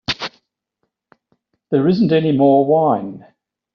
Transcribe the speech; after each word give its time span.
There 1.69 1.87
isn't 1.87 2.11
any 2.11 2.31
more 2.31 2.65
wine. 2.65 3.23